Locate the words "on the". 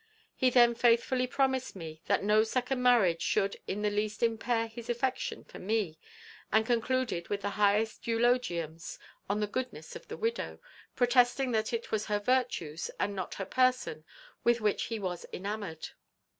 9.29-9.45